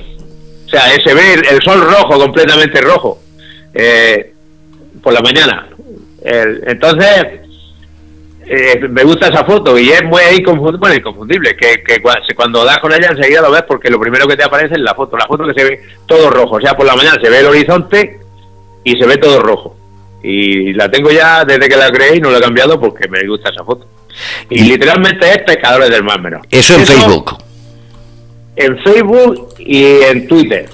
[0.74, 3.20] O sea, se ve el, sol rojo, completamente rojo,
[3.72, 4.32] eh,
[5.02, 5.68] por la mañana.
[6.22, 7.26] entonces,
[8.46, 12.02] eh, me gusta esa foto y es muy inconfundible, bueno, inconfundible que, que,
[12.34, 14.94] cuando das con ella enseguida lo ves porque lo primero que te aparece es la
[14.94, 17.38] foto, la foto que se ve todo rojo, o sea, por la mañana se ve
[17.38, 18.18] el horizonte
[18.82, 19.76] y se ve todo rojo
[20.24, 23.26] y la tengo ya desde que la creé y no la he cambiado porque me
[23.28, 23.86] gusta esa foto.
[24.48, 26.46] Y, literalmente es Pescadores del Mar Menor.
[26.50, 27.36] Eso en Facebook.
[28.56, 30.66] En Facebook y en Twitter.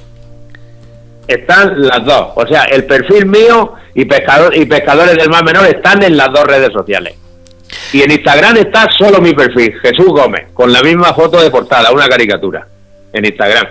[1.26, 2.32] Están las dos.
[2.34, 6.28] O sea, el perfil mío y, pescador, y Pescadores del Mar Menor están en las
[6.32, 7.14] dos redes sociales.
[7.92, 11.92] Y en Instagram está solo mi perfil, Jesús Gómez, con la misma foto de portada,
[11.92, 12.66] una caricatura.
[13.12, 13.66] En Instagram.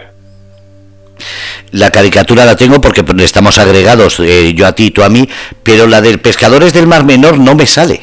[1.71, 5.29] La caricatura la tengo porque estamos agregados, eh, yo a ti, tú a mí,
[5.63, 8.01] pero la del Pescadores del Mar Menor no me sale.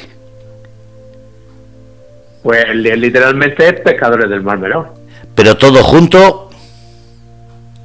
[2.42, 4.94] Pues literalmente es Pescadores del Mar Menor.
[5.36, 6.50] Pero todo junto.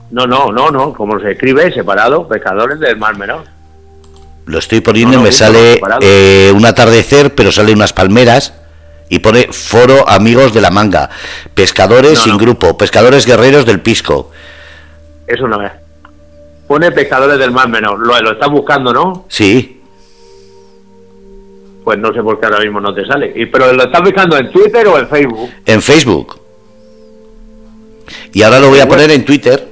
[0.10, 3.44] No, no, no, no, como se escribe separado, Pescadores del Mar Menor.
[4.46, 8.54] Lo estoy poniendo y me sale eh, un atardecer, pero sale unas palmeras
[9.08, 11.10] y pone foro amigos de la manga,
[11.54, 14.32] pescadores sin grupo, pescadores guerreros del pisco.
[15.28, 15.72] Eso no es.
[16.68, 18.00] Pone pescadores del mar menor.
[18.00, 19.26] Lo, lo estás buscando, ¿no?
[19.28, 19.82] Sí.
[21.84, 23.32] Pues no sé por qué ahora mismo no te sale.
[23.36, 25.50] ¿Y, ¿Pero lo estás buscando en Twitter o en Facebook?
[25.66, 26.41] En Facebook.
[28.34, 29.68] Y ahora lo voy a poner en Twitter.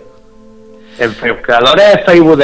[1.00, 2.42] En pescadores Facebook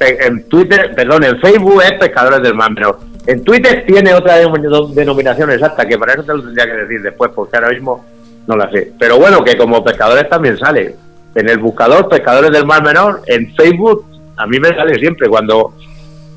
[0.00, 3.00] en Twitter, perdón, en Facebook es pescadores del mar menor.
[3.26, 7.30] En Twitter tiene otra denominación exacta, que para eso te lo tendría que decir después,
[7.34, 8.04] porque ahora mismo
[8.46, 8.92] no la sé.
[8.98, 10.96] Pero bueno, que como pescadores también sale.
[11.34, 14.04] En el buscador Pescadores del Mar Menor, en Facebook,
[14.36, 15.28] a mí me sale siempre.
[15.28, 15.74] Cuando,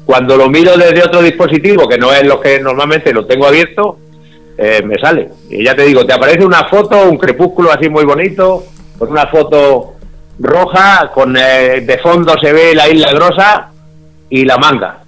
[0.06, 4.00] cuando lo miro desde otro dispositivo, que no es lo que normalmente lo tengo abierto,
[4.58, 5.30] eh, me sale.
[5.50, 8.64] Y ya te digo, te aparece una foto, un crepúsculo así muy bonito,
[8.98, 9.96] con una foto
[10.40, 13.70] roja, con eh, de fondo se ve la isla grosa
[14.30, 15.00] y la manga.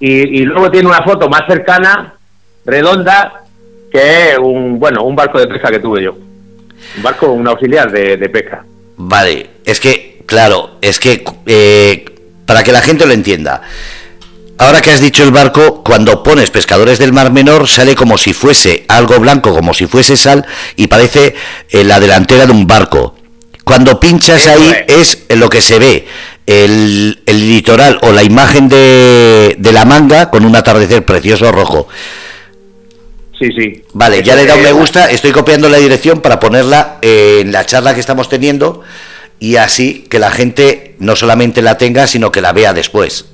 [0.00, 2.14] Y, luego tiene una foto más cercana,
[2.66, 3.44] redonda,
[3.90, 6.12] que es un, bueno, un barco de pesca que tuve yo.
[6.12, 8.64] Un barco, un auxiliar de, pesca.
[8.96, 12.04] Vale, es que, claro, es que eh,
[12.44, 13.62] para que la gente lo entienda.
[14.58, 18.32] Ahora que has dicho el barco, cuando pones pescadores del Mar Menor sale como si
[18.32, 21.34] fuese algo blanco, como si fuese sal, y parece
[21.70, 23.14] eh, la delantera de un barco.
[23.64, 26.06] Cuando pinchas ahí es lo que se ve
[26.46, 31.88] el, litoral o la imagen de, de, la manga con un atardecer precioso rojo.
[33.38, 33.82] Sí, sí.
[33.94, 37.64] Vale, ya le he dado me gusta, estoy copiando la dirección para ponerla en la
[37.64, 38.82] charla que estamos teniendo
[39.40, 43.28] y así que la gente no solamente la tenga, sino que la vea después.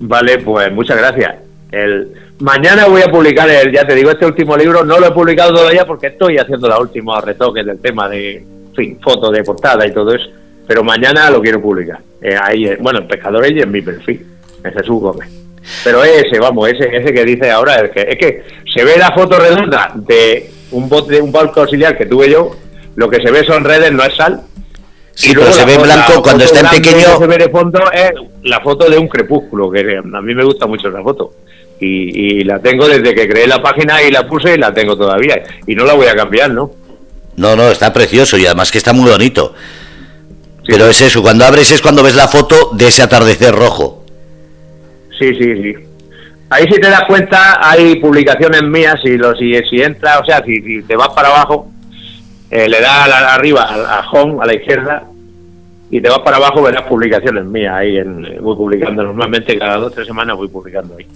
[0.00, 1.34] Vale, pues muchas gracias.
[1.72, 5.10] El, mañana voy a publicar, el, ya te digo, este último libro, no lo he
[5.10, 8.44] publicado todavía porque estoy haciendo la última retoques del tema de,
[8.78, 10.30] fin, fotos de portada y todo eso
[10.68, 11.98] pero mañana lo quiero publicar.
[12.20, 14.24] Eh, ahí, bueno, en Pescadores y en mi perfil,
[14.62, 15.28] en Jesús Gómez.
[15.82, 19.10] Pero ese, vamos, ese, ese que dice ahora, es que, es que se ve la
[19.12, 22.54] foto redonda de un bote, de un barco auxiliar que tuve yo,
[22.96, 24.42] lo que se ve son redes, no es sal.
[25.14, 27.18] Sí, pero se ve blanco cuando está en pequeño.
[27.18, 28.12] se ve de fondo es
[28.42, 31.32] la foto de un crepúsculo, que a mí me gusta mucho esa foto.
[31.80, 34.96] Y, y, la tengo desde que creé la página y la puse y la tengo
[34.96, 35.42] todavía.
[35.66, 36.72] Y no la voy a cambiar, ¿no?
[37.38, 39.54] No, no, está precioso y además que está muy bonito.
[40.66, 44.04] Pero es eso, cuando abres es cuando ves la foto de ese atardecer rojo.
[45.18, 45.74] Sí, sí, sí.
[46.50, 50.42] Ahí si te das cuenta hay publicaciones mías, si, lo, si, si entra, o sea,
[50.44, 51.70] si, te vas para abajo,
[52.50, 55.04] eh, le das arriba a, home, a la izquierda,
[55.90, 59.92] y te vas para abajo verás publicaciones mías ahí en, voy publicando normalmente cada dos
[59.92, 61.06] o tres semanas voy publicando ahí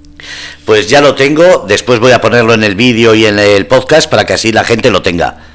[0.64, 4.10] pues ya lo tengo después voy a ponerlo en el vídeo y en el podcast
[4.10, 5.51] para que así la gente lo tenga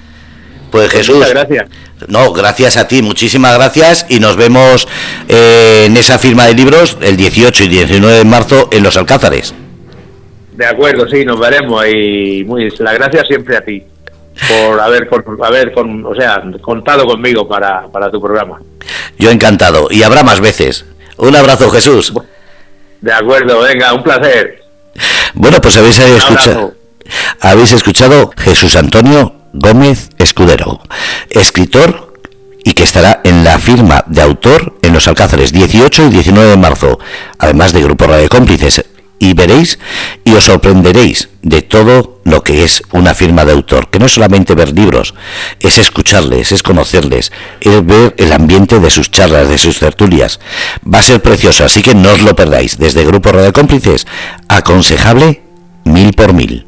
[0.71, 1.69] pues, pues Jesús muchas gracias
[2.07, 4.87] no, gracias a ti, muchísimas gracias y nos vemos
[5.27, 9.53] eh, en esa firma de libros el 18 y 19 de marzo en Los Alcázares.
[10.51, 13.83] De acuerdo, sí, nos veremos y muy la gracias siempre a ti
[14.47, 15.09] por haber,
[15.43, 18.59] haber con, o sea, contado conmigo para, para tu programa.
[19.17, 20.85] Yo encantado y habrá más veces.
[21.17, 22.13] Un abrazo, Jesús.
[23.01, 24.61] De acuerdo, venga, un placer.
[25.33, 26.75] Bueno, pues habéis escuchado,
[27.39, 30.81] habéis escuchado Jesús Antonio Gómez Escudero,
[31.29, 32.13] escritor
[32.63, 36.57] y que estará en la firma de autor en los Alcázares 18 y 19 de
[36.57, 36.99] marzo,
[37.39, 38.83] además de Grupo Radio Cómplices.
[39.19, 39.79] Y veréis
[40.25, 44.11] y os sorprenderéis de todo lo que es una firma de autor, que no es
[44.11, 45.15] solamente ver libros,
[45.61, 47.31] es escucharles, es conocerles,
[47.61, 50.41] es ver el ambiente de sus charlas, de sus tertulias.
[50.83, 52.77] Va a ser precioso, así que no os lo perdáis.
[52.77, 54.05] Desde Grupo Radio Cómplices,
[54.49, 55.41] aconsejable
[55.85, 56.66] mil por mil.